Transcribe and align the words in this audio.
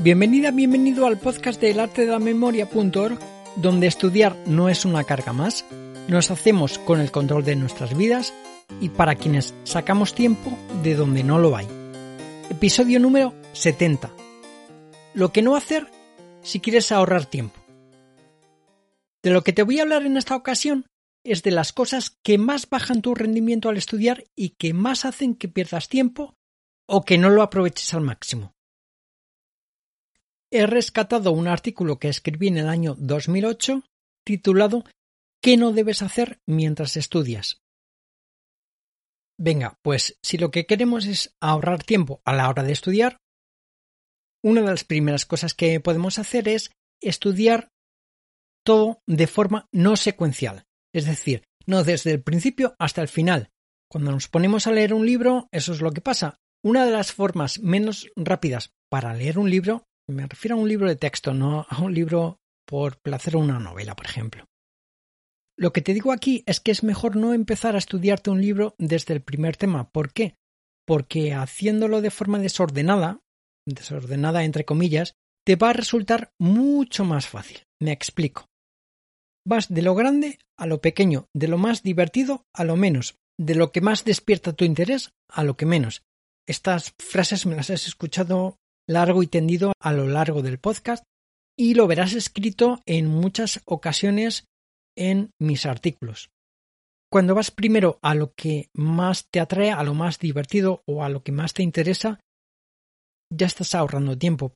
Bienvenida, 0.00 0.50
bienvenido 0.50 1.06
al 1.06 1.18
podcast 1.18 1.60
del 1.60 1.80
arte 1.80 2.02
de 2.04 2.10
la 2.10 2.18
memoria.org, 2.18 3.18
donde 3.56 3.86
estudiar 3.86 4.36
no 4.46 4.68
es 4.68 4.84
una 4.84 5.04
carga 5.04 5.32
más, 5.32 5.64
nos 6.08 6.30
hacemos 6.30 6.78
con 6.78 7.00
el 7.00 7.10
control 7.10 7.44
de 7.44 7.56
nuestras 7.56 7.96
vidas 7.96 8.34
y 8.82 8.90
para 8.90 9.14
quienes 9.14 9.54
sacamos 9.64 10.14
tiempo 10.14 10.58
de 10.82 10.94
donde 10.94 11.22
no 11.22 11.38
lo 11.38 11.56
hay. 11.56 11.66
Episodio 12.50 13.00
número 13.00 13.32
70. 13.52 14.10
Lo 15.14 15.32
que 15.32 15.40
no 15.40 15.56
hacer 15.56 15.86
si 16.42 16.60
quieres 16.60 16.92
ahorrar 16.92 17.24
tiempo. 17.24 17.58
De 19.22 19.30
lo 19.30 19.42
que 19.42 19.54
te 19.54 19.62
voy 19.62 19.78
a 19.78 19.82
hablar 19.82 20.04
en 20.04 20.18
esta 20.18 20.36
ocasión 20.36 20.86
es 21.24 21.42
de 21.42 21.52
las 21.52 21.72
cosas 21.72 22.10
que 22.22 22.36
más 22.36 22.68
bajan 22.68 23.00
tu 23.00 23.14
rendimiento 23.14 23.70
al 23.70 23.78
estudiar 23.78 24.24
y 24.36 24.50
que 24.50 24.74
más 24.74 25.06
hacen 25.06 25.34
que 25.34 25.48
pierdas 25.48 25.88
tiempo 25.88 26.34
o 26.86 27.04
que 27.06 27.16
no 27.16 27.30
lo 27.30 27.42
aproveches 27.42 27.94
al 27.94 28.02
máximo 28.02 28.53
he 30.54 30.66
rescatado 30.66 31.32
un 31.32 31.48
artículo 31.48 31.98
que 31.98 32.08
escribí 32.08 32.46
en 32.46 32.58
el 32.58 32.68
año 32.68 32.94
2008 32.96 33.82
titulado 34.24 34.84
¿Qué 35.42 35.56
no 35.56 35.72
debes 35.72 36.00
hacer 36.00 36.40
mientras 36.46 36.96
estudias? 36.96 37.60
Venga, 39.36 39.80
pues 39.82 40.16
si 40.22 40.38
lo 40.38 40.52
que 40.52 40.64
queremos 40.64 41.06
es 41.06 41.34
ahorrar 41.40 41.82
tiempo 41.82 42.22
a 42.24 42.32
la 42.32 42.48
hora 42.48 42.62
de 42.62 42.72
estudiar, 42.72 43.18
una 44.44 44.60
de 44.60 44.68
las 44.68 44.84
primeras 44.84 45.26
cosas 45.26 45.54
que 45.54 45.80
podemos 45.80 46.20
hacer 46.20 46.48
es 46.48 46.70
estudiar 47.02 47.70
todo 48.64 49.00
de 49.08 49.26
forma 49.26 49.68
no 49.72 49.96
secuencial, 49.96 50.66
es 50.94 51.06
decir, 51.06 51.42
no 51.66 51.82
desde 51.82 52.12
el 52.12 52.22
principio 52.22 52.76
hasta 52.78 53.02
el 53.02 53.08
final. 53.08 53.50
Cuando 53.90 54.12
nos 54.12 54.28
ponemos 54.28 54.68
a 54.68 54.72
leer 54.72 54.94
un 54.94 55.04
libro, 55.04 55.48
eso 55.50 55.72
es 55.72 55.80
lo 55.80 55.90
que 55.90 56.00
pasa. 56.00 56.38
Una 56.62 56.86
de 56.86 56.92
las 56.92 57.12
formas 57.12 57.58
menos 57.58 58.08
rápidas 58.14 58.70
para 58.88 59.14
leer 59.14 59.38
un 59.38 59.50
libro 59.50 59.84
me 60.08 60.26
refiero 60.26 60.56
a 60.56 60.60
un 60.60 60.68
libro 60.68 60.88
de 60.88 60.96
texto, 60.96 61.34
no 61.34 61.66
a 61.68 61.80
un 61.80 61.94
libro 61.94 62.38
por 62.66 62.98
placer 62.98 63.36
o 63.36 63.40
una 63.40 63.58
novela, 63.58 63.94
por 63.94 64.06
ejemplo. 64.06 64.46
Lo 65.56 65.72
que 65.72 65.82
te 65.82 65.94
digo 65.94 66.12
aquí 66.12 66.42
es 66.46 66.60
que 66.60 66.72
es 66.72 66.82
mejor 66.82 67.16
no 67.16 67.32
empezar 67.32 67.74
a 67.74 67.78
estudiarte 67.78 68.30
un 68.30 68.40
libro 68.40 68.74
desde 68.78 69.14
el 69.14 69.22
primer 69.22 69.56
tema. 69.56 69.90
¿Por 69.90 70.12
qué? 70.12 70.36
Porque 70.86 71.32
haciéndolo 71.32 72.00
de 72.00 72.10
forma 72.10 72.38
desordenada, 72.38 73.20
desordenada 73.66 74.44
entre 74.44 74.64
comillas, 74.64 75.14
te 75.44 75.56
va 75.56 75.70
a 75.70 75.74
resultar 75.74 76.32
mucho 76.38 77.04
más 77.04 77.28
fácil. 77.28 77.64
Me 77.80 77.92
explico. 77.92 78.48
Vas 79.46 79.68
de 79.68 79.82
lo 79.82 79.94
grande 79.94 80.38
a 80.56 80.66
lo 80.66 80.80
pequeño, 80.80 81.28
de 81.34 81.48
lo 81.48 81.58
más 81.58 81.82
divertido 81.82 82.46
a 82.54 82.64
lo 82.64 82.76
menos, 82.76 83.18
de 83.38 83.54
lo 83.54 83.72
que 83.72 83.80
más 83.80 84.04
despierta 84.04 84.54
tu 84.54 84.64
interés 84.64 85.12
a 85.28 85.44
lo 85.44 85.56
que 85.56 85.66
menos. 85.66 86.02
Estas 86.46 86.94
frases 86.98 87.46
me 87.46 87.54
las 87.54 87.70
has 87.70 87.86
escuchado 87.86 88.58
largo 88.88 89.22
y 89.22 89.26
tendido 89.26 89.72
a 89.80 89.92
lo 89.92 90.08
largo 90.08 90.42
del 90.42 90.58
podcast 90.58 91.04
y 91.56 91.74
lo 91.74 91.86
verás 91.86 92.12
escrito 92.14 92.82
en 92.86 93.06
muchas 93.06 93.60
ocasiones 93.64 94.46
en 94.96 95.30
mis 95.38 95.66
artículos. 95.66 96.30
Cuando 97.10 97.34
vas 97.34 97.50
primero 97.50 97.98
a 98.02 98.14
lo 98.14 98.32
que 98.34 98.70
más 98.74 99.28
te 99.30 99.40
atrae, 99.40 99.70
a 99.70 99.82
lo 99.84 99.94
más 99.94 100.18
divertido 100.18 100.82
o 100.86 101.04
a 101.04 101.08
lo 101.08 101.22
que 101.22 101.32
más 101.32 101.54
te 101.54 101.62
interesa, 101.62 102.20
ya 103.30 103.46
estás 103.46 103.74
ahorrando 103.74 104.18
tiempo. 104.18 104.54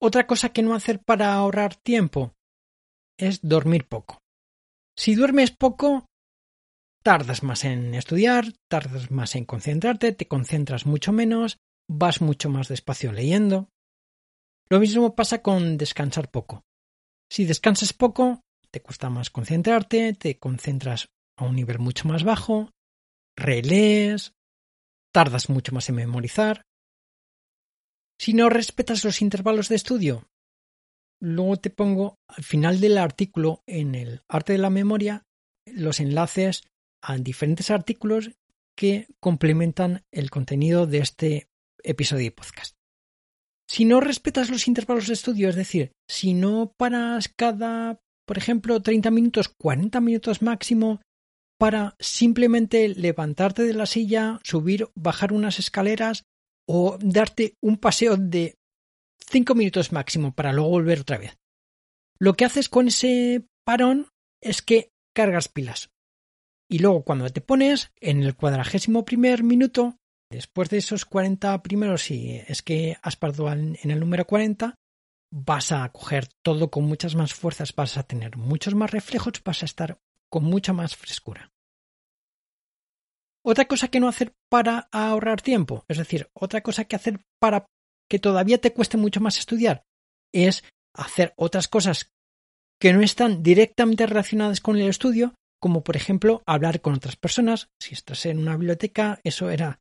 Otra 0.00 0.26
cosa 0.26 0.50
que 0.50 0.62
no 0.62 0.74
hacer 0.74 1.02
para 1.02 1.34
ahorrar 1.34 1.76
tiempo 1.76 2.32
es 3.18 3.40
dormir 3.42 3.86
poco. 3.86 4.18
Si 4.96 5.14
duermes 5.14 5.50
poco, 5.50 6.06
tardas 7.02 7.42
más 7.42 7.64
en 7.64 7.94
estudiar, 7.94 8.46
tardas 8.68 9.10
más 9.10 9.36
en 9.36 9.44
concentrarte, 9.44 10.12
te 10.12 10.26
concentras 10.26 10.86
mucho 10.86 11.12
menos, 11.12 11.58
vas 11.90 12.20
mucho 12.20 12.48
más 12.48 12.68
despacio 12.68 13.10
leyendo. 13.10 13.68
Lo 14.68 14.78
mismo 14.78 15.16
pasa 15.16 15.42
con 15.42 15.76
descansar 15.76 16.30
poco. 16.30 16.62
Si 17.28 17.44
descansas 17.44 17.92
poco, 17.92 18.42
te 18.70 18.80
cuesta 18.80 19.10
más 19.10 19.30
concentrarte, 19.30 20.14
te 20.14 20.38
concentras 20.38 21.08
a 21.36 21.44
un 21.44 21.56
nivel 21.56 21.80
mucho 21.80 22.06
más 22.06 22.22
bajo, 22.22 22.70
relees, 23.36 24.34
tardas 25.12 25.50
mucho 25.50 25.72
más 25.72 25.88
en 25.88 25.96
memorizar. 25.96 26.62
Si 28.20 28.34
no 28.34 28.48
respetas 28.48 29.04
los 29.04 29.20
intervalos 29.20 29.68
de 29.68 29.76
estudio, 29.76 30.28
luego 31.20 31.56
te 31.56 31.70
pongo 31.70 32.14
al 32.28 32.44
final 32.44 32.80
del 32.80 32.98
artículo 32.98 33.64
en 33.66 33.96
el 33.96 34.22
arte 34.28 34.52
de 34.52 34.58
la 34.58 34.70
memoria 34.70 35.24
los 35.66 35.98
enlaces 35.98 36.62
a 37.02 37.16
diferentes 37.16 37.70
artículos 37.70 38.30
que 38.76 39.08
complementan 39.18 40.04
el 40.12 40.30
contenido 40.30 40.86
de 40.86 40.98
este 40.98 41.49
episodio 41.84 42.24
de 42.24 42.32
podcast. 42.32 42.74
Si 43.68 43.84
no 43.84 44.00
respetas 44.00 44.50
los 44.50 44.66
intervalos 44.66 45.06
de 45.06 45.14
estudio, 45.14 45.48
es 45.48 45.54
decir, 45.54 45.92
si 46.08 46.34
no 46.34 46.74
paras 46.76 47.28
cada, 47.28 48.00
por 48.26 48.36
ejemplo, 48.36 48.82
30 48.82 49.10
minutos, 49.12 49.48
40 49.48 50.00
minutos 50.00 50.42
máximo 50.42 51.00
para 51.56 51.94
simplemente 52.00 52.88
levantarte 52.88 53.62
de 53.62 53.74
la 53.74 53.86
silla, 53.86 54.40
subir, 54.42 54.88
bajar 54.94 55.32
unas 55.32 55.58
escaleras 55.58 56.24
o 56.66 56.98
darte 57.00 57.54
un 57.62 57.76
paseo 57.76 58.16
de 58.16 58.56
5 59.30 59.54
minutos 59.54 59.92
máximo 59.92 60.34
para 60.34 60.52
luego 60.52 60.70
volver 60.70 61.00
otra 61.00 61.18
vez. 61.18 61.36
Lo 62.18 62.34
que 62.34 62.44
haces 62.44 62.68
con 62.68 62.88
ese 62.88 63.46
parón 63.64 64.08
es 64.42 64.62
que 64.62 64.90
cargas 65.14 65.48
pilas. 65.48 65.90
Y 66.68 66.78
luego 66.78 67.04
cuando 67.04 67.28
te 67.28 67.40
pones 67.40 67.92
en 68.00 68.22
el 68.22 68.34
cuadragésimo 68.34 69.04
primer 69.04 69.42
minuto 69.42 69.99
Después 70.30 70.70
de 70.70 70.78
esos 70.78 71.04
40 71.04 71.60
primeros, 71.62 72.02
si 72.02 72.40
es 72.46 72.62
que 72.62 72.96
has 73.02 73.16
parado 73.16 73.50
en 73.52 73.76
el 73.82 73.98
número 73.98 74.24
40, 74.26 74.76
vas 75.32 75.72
a 75.72 75.88
coger 75.90 76.28
todo 76.44 76.70
con 76.70 76.84
muchas 76.84 77.14
más 77.16 77.34
fuerzas, 77.34 77.74
vas 77.74 77.96
a 77.96 78.04
tener 78.04 78.36
muchos 78.36 78.74
más 78.74 78.90
reflejos, 78.90 79.42
vas 79.44 79.62
a 79.62 79.66
estar 79.66 79.98
con 80.30 80.44
mucha 80.44 80.72
más 80.72 80.96
frescura. 80.96 81.50
Otra 83.44 83.64
cosa 83.66 83.88
que 83.88 84.00
no 84.00 84.08
hacer 84.08 84.32
para 84.48 84.88
ahorrar 84.92 85.40
tiempo, 85.40 85.84
es 85.88 85.98
decir, 85.98 86.28
otra 86.34 86.60
cosa 86.60 86.84
que 86.84 86.96
hacer 86.96 87.20
para 87.40 87.66
que 88.08 88.18
todavía 88.18 88.60
te 88.60 88.72
cueste 88.72 88.96
mucho 88.96 89.20
más 89.20 89.38
estudiar, 89.38 89.84
es 90.32 90.62
hacer 90.94 91.32
otras 91.36 91.66
cosas 91.66 92.12
que 92.80 92.92
no 92.92 93.02
están 93.02 93.42
directamente 93.42 94.06
relacionadas 94.06 94.60
con 94.60 94.76
el 94.76 94.88
estudio, 94.88 95.34
como 95.60 95.82
por 95.82 95.96
ejemplo 95.96 96.42
hablar 96.46 96.80
con 96.80 96.94
otras 96.94 97.16
personas. 97.16 97.68
Si 97.80 97.94
estás 97.94 98.26
en 98.26 98.38
una 98.38 98.56
biblioteca, 98.56 99.20
eso 99.24 99.50
era 99.50 99.80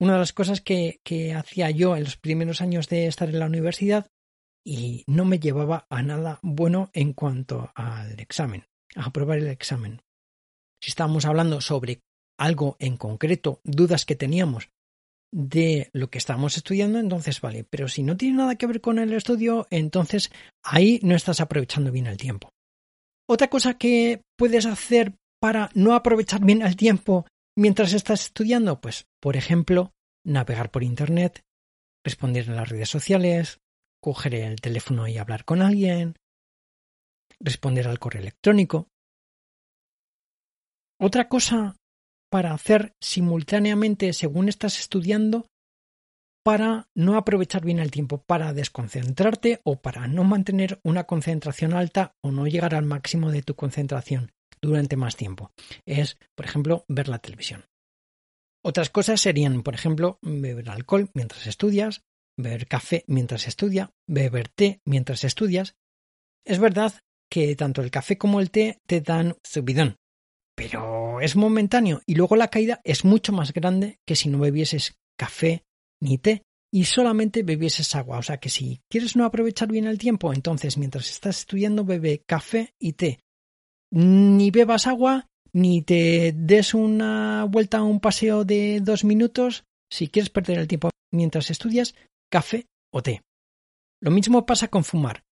una 0.00 0.14
de 0.14 0.18
las 0.18 0.32
cosas 0.32 0.60
que, 0.60 1.00
hacía 1.36 1.70
yo 1.70 1.96
en 1.96 2.04
los 2.04 2.16
primeros 2.16 2.60
años 2.60 2.88
de 2.88 3.06
estar 3.06 3.28
en 3.28 3.38
la 3.38 3.46
universidad 3.46 4.06
y 4.64 5.04
no 5.06 5.24
me 5.24 5.38
llevaba 5.38 5.86
a 5.88 6.02
nada 6.02 6.38
bueno 6.42 6.90
en 6.92 7.12
cuanto 7.12 7.70
al 7.74 8.18
examen, 8.20 8.64
a 8.96 9.06
aprobar 9.06 9.38
el 9.38 9.48
examen. 9.48 10.02
Si 10.80 10.90
estábamos 10.90 11.24
hablando 11.24 11.60
sobre 11.60 12.00
algo 12.38 12.76
en 12.78 12.96
concreto, 12.96 13.60
dudas 13.64 14.04
que 14.04 14.14
teníamos 14.14 14.70
de 15.32 15.90
lo 15.92 16.08
que 16.08 16.18
estábamos 16.18 16.56
estudiando, 16.56 16.98
entonces 16.98 17.40
vale, 17.40 17.64
pero 17.64 17.88
si 17.88 18.02
no 18.02 18.16
tiene 18.16 18.38
nada 18.38 18.56
que 18.56 18.66
ver 18.66 18.80
con 18.80 18.98
el 18.98 19.12
estudio, 19.12 19.66
entonces 19.70 20.30
ahí 20.62 21.00
no 21.02 21.14
estás 21.14 21.40
aprovechando 21.40 21.90
bien 21.90 22.06
el 22.06 22.16
tiempo. 22.16 22.50
Otra 23.28 23.48
cosa 23.48 23.74
que 23.74 24.22
puedes 24.36 24.64
hacer 24.64 25.14
para 25.40 25.70
no 25.74 25.94
aprovechar 25.94 26.44
bien 26.44 26.62
el 26.62 26.76
tiempo 26.76 27.26
mientras 27.58 27.92
estás 27.92 28.24
estudiando? 28.24 28.80
Pues, 28.80 29.08
por 29.20 29.36
ejemplo, 29.36 29.92
navegar 30.24 30.70
por 30.70 30.84
Internet, 30.84 31.42
responder 32.04 32.48
en 32.48 32.56
las 32.56 32.68
redes 32.68 32.88
sociales, 32.88 33.60
coger 34.00 34.36
el 34.36 34.60
teléfono 34.60 35.08
y 35.08 35.18
hablar 35.18 35.44
con 35.44 35.60
alguien, 35.60 36.14
responder 37.40 37.88
al 37.88 37.98
correo 37.98 38.22
electrónico. 38.22 38.88
Otra 41.00 41.28
cosa 41.28 41.76
para 42.30 42.52
hacer 42.52 42.94
simultáneamente 43.00 44.12
según 44.12 44.48
estás 44.48 44.78
estudiando 44.78 45.46
para 46.44 46.88
no 46.94 47.16
aprovechar 47.16 47.64
bien 47.64 47.78
el 47.78 47.90
tiempo, 47.90 48.22
para 48.22 48.52
desconcentrarte 48.52 49.60
o 49.64 49.80
para 49.82 50.06
no 50.06 50.24
mantener 50.24 50.80
una 50.82 51.04
concentración 51.04 51.74
alta 51.74 52.14
o 52.22 52.30
no 52.30 52.46
llegar 52.46 52.74
al 52.74 52.86
máximo 52.86 53.30
de 53.32 53.42
tu 53.42 53.54
concentración 53.54 54.32
durante 54.60 54.96
más 54.96 55.16
tiempo. 55.16 55.52
Es, 55.86 56.18
por 56.34 56.46
ejemplo, 56.46 56.84
ver 56.88 57.08
la 57.08 57.18
televisión. 57.18 57.64
Otras 58.62 58.90
cosas 58.90 59.20
serían, 59.20 59.62
por 59.62 59.74
ejemplo, 59.74 60.18
beber 60.22 60.70
alcohol 60.70 61.10
mientras 61.14 61.46
estudias, 61.46 62.02
beber 62.36 62.66
café 62.66 63.04
mientras 63.06 63.46
estudia, 63.46 63.92
beber 64.06 64.48
té 64.48 64.80
mientras 64.84 65.24
estudias. 65.24 65.76
Es 66.44 66.58
verdad 66.58 66.92
que 67.30 67.54
tanto 67.56 67.82
el 67.82 67.90
café 67.90 68.18
como 68.18 68.40
el 68.40 68.50
té 68.50 68.80
te 68.86 69.00
dan 69.00 69.36
subidón, 69.44 69.96
pero 70.54 71.20
es 71.20 71.36
momentáneo 71.36 72.00
y 72.06 72.14
luego 72.14 72.36
la 72.36 72.48
caída 72.48 72.80
es 72.84 73.04
mucho 73.04 73.32
más 73.32 73.52
grande 73.52 74.00
que 74.06 74.16
si 74.16 74.28
no 74.28 74.38
bebieses 74.38 74.96
café 75.16 75.64
ni 76.00 76.18
té 76.18 76.42
y 76.72 76.84
solamente 76.84 77.42
bebieses 77.42 77.94
agua. 77.94 78.18
O 78.18 78.22
sea 78.22 78.38
que 78.38 78.48
si 78.48 78.80
quieres 78.90 79.16
no 79.16 79.24
aprovechar 79.24 79.68
bien 79.68 79.86
el 79.86 79.98
tiempo, 79.98 80.32
entonces 80.32 80.76
mientras 80.78 81.10
estás 81.10 81.40
estudiando 81.40 81.84
bebe 81.84 82.22
café 82.26 82.74
y 82.78 82.94
té. 82.94 83.20
Ni 83.90 84.50
bebas 84.50 84.86
agua, 84.86 85.28
ni 85.52 85.82
te 85.82 86.32
des 86.32 86.74
una 86.74 87.44
vuelta 87.48 87.78
a 87.78 87.82
un 87.82 88.00
paseo 88.00 88.44
de 88.44 88.80
dos 88.80 89.04
minutos. 89.04 89.64
Si 89.90 90.08
quieres 90.08 90.30
perder 90.30 90.58
el 90.58 90.68
tiempo 90.68 90.90
mientras 91.12 91.50
estudias, 91.50 91.94
café 92.30 92.66
o 92.92 93.02
té. 93.02 93.22
Lo 94.00 94.10
mismo 94.10 94.44
pasa 94.46 94.68
con 94.68 94.84
fumar. 94.84 95.24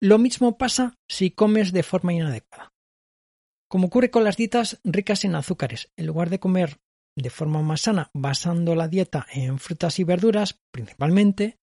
Lo 0.00 0.18
mismo 0.18 0.58
pasa 0.58 0.94
si 1.08 1.30
comes 1.30 1.72
de 1.72 1.82
forma 1.82 2.12
inadecuada. 2.12 2.72
Como 3.68 3.88
ocurre 3.88 4.10
con 4.10 4.24
las 4.24 4.36
dietas 4.36 4.80
ricas 4.84 5.24
en 5.24 5.34
azúcares, 5.34 5.90
en 5.96 6.06
lugar 6.06 6.30
de 6.30 6.38
comer 6.38 6.78
de 7.16 7.30
forma 7.30 7.62
más 7.62 7.82
sana, 7.82 8.10
basando 8.14 8.76
la 8.76 8.86
dieta 8.86 9.26
en 9.32 9.58
frutas 9.58 9.98
y 9.98 10.04
verduras 10.04 10.60
principalmente, 10.70 11.56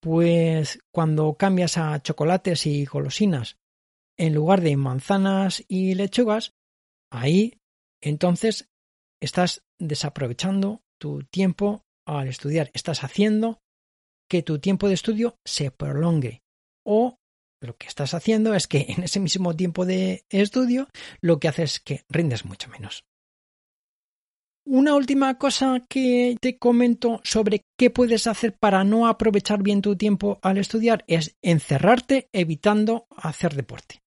pues 0.00 0.80
cuando 0.92 1.34
cambias 1.34 1.78
a 1.78 2.02
chocolates 2.02 2.66
y 2.66 2.84
golosinas 2.84 3.56
en 4.16 4.34
lugar 4.34 4.60
de 4.60 4.76
manzanas 4.76 5.64
y 5.68 5.94
lechugas, 5.94 6.52
ahí 7.10 7.60
entonces 8.00 8.68
estás 9.20 9.62
desaprovechando 9.78 10.82
tu 10.98 11.22
tiempo 11.24 11.84
al 12.06 12.28
estudiar, 12.28 12.70
estás 12.74 13.02
haciendo 13.02 13.60
que 14.28 14.42
tu 14.42 14.58
tiempo 14.58 14.88
de 14.88 14.94
estudio 14.94 15.38
se 15.44 15.70
prolongue 15.70 16.42
o 16.84 17.18
lo 17.60 17.76
que 17.76 17.86
estás 17.86 18.14
haciendo 18.14 18.54
es 18.54 18.66
que 18.66 18.86
en 18.88 19.04
ese 19.04 19.20
mismo 19.20 19.56
tiempo 19.56 19.86
de 19.86 20.24
estudio 20.28 20.88
lo 21.20 21.40
que 21.40 21.48
haces 21.48 21.74
es 21.74 21.80
que 21.80 22.04
rindes 22.08 22.44
mucho 22.44 22.68
menos. 22.68 23.04
Una 24.66 24.94
última 24.94 25.36
cosa 25.38 25.82
que 25.88 26.36
te 26.40 26.58
comento 26.58 27.20
sobre 27.22 27.66
qué 27.78 27.90
puedes 27.90 28.26
hacer 28.26 28.56
para 28.56 28.82
no 28.82 29.06
aprovechar 29.06 29.62
bien 29.62 29.82
tu 29.82 29.96
tiempo 29.96 30.38
al 30.42 30.56
estudiar 30.56 31.04
es 31.06 31.36
encerrarte 31.42 32.28
evitando 32.32 33.06
hacer 33.10 33.54
deporte. 33.54 34.03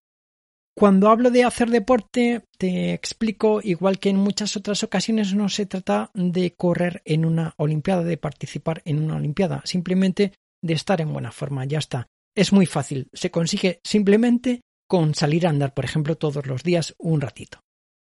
Cuando 0.77 1.09
hablo 1.09 1.31
de 1.31 1.44
hacer 1.44 1.71
deporte, 1.71 2.44
te 2.59 2.94
explico, 2.94 3.62
igual 3.63 3.97
que 3.97 4.09
en 4.09 4.18
muchas 4.18 4.56
otras 4.56 4.83
ocasiones, 4.83 5.33
no 5.33 5.50
se 5.50 5.65
trata 5.65 6.12
de 6.13 6.53
correr 6.53 7.01
en 7.03 7.25
una 7.25 7.56
Olimpiada, 7.57 8.03
de 8.03 8.18
participar 8.18 8.83
en 8.85 9.01
una 9.01 9.15
Olimpiada, 9.15 9.63
simplemente 9.65 10.33
de 10.62 10.74
estar 10.75 11.01
en 11.01 11.12
buena 11.12 11.31
forma, 11.31 11.65
ya 11.65 11.79
está. 11.79 12.06
Es 12.35 12.53
muy 12.53 12.68
fácil, 12.68 13.07
se 13.12 13.31
consigue 13.31 13.79
simplemente 13.83 14.62
con 14.88 15.15
salir 15.15 15.47
a 15.47 15.50
andar, 15.50 15.74
por 15.74 15.83
ejemplo, 15.83 16.15
todos 16.15 16.45
los 16.45 16.62
días 16.62 16.94
un 17.00 17.21
ratito. 17.21 17.59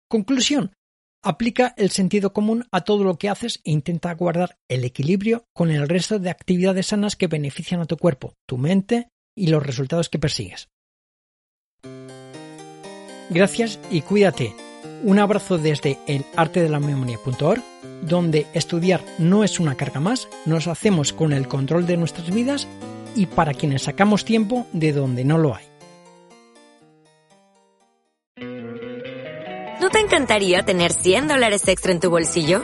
Conclusión, 0.09 0.71
Aplica 1.25 1.73
el 1.77 1.89
sentido 1.89 2.33
común 2.33 2.65
a 2.69 2.81
todo 2.81 3.05
lo 3.05 3.17
que 3.17 3.29
haces 3.29 3.61
e 3.63 3.71
intenta 3.71 4.13
guardar 4.13 4.57
el 4.67 4.83
equilibrio 4.83 5.45
con 5.53 5.71
el 5.71 5.87
resto 5.87 6.19
de 6.19 6.29
actividades 6.29 6.87
sanas 6.87 7.15
que 7.15 7.27
benefician 7.27 7.79
a 7.79 7.85
tu 7.85 7.95
cuerpo, 7.95 8.33
tu 8.45 8.57
mente 8.57 9.07
y 9.33 9.47
los 9.47 9.65
resultados 9.65 10.09
que 10.09 10.19
persigues. 10.19 10.67
Gracias 13.29 13.79
y 13.89 14.01
cuídate. 14.01 14.53
Un 15.03 15.19
abrazo 15.19 15.57
desde 15.57 15.97
el 16.07 16.25
memoria.org, 16.79 17.61
donde 18.01 18.47
estudiar 18.53 19.01
no 19.17 19.43
es 19.43 19.59
una 19.59 19.75
carga 19.75 19.99
más, 19.99 20.27
nos 20.45 20.67
hacemos 20.67 21.13
con 21.13 21.33
el 21.33 21.47
control 21.47 21.85
de 21.85 21.97
nuestras 21.97 22.33
vidas 22.33 22.67
y 23.15 23.25
para 23.25 23.53
quienes 23.53 23.83
sacamos 23.83 24.25
tiempo 24.25 24.65
de 24.73 24.93
donde 24.93 25.23
no 25.23 25.37
lo 25.37 25.55
hay. 25.55 25.65
¿No 29.81 29.89
te 29.89 29.99
encantaría 29.99 30.63
tener 30.63 30.93
100 30.93 31.27
dólares 31.27 31.67
extra 31.67 31.91
en 31.91 31.99
tu 31.99 32.09
bolsillo? 32.09 32.63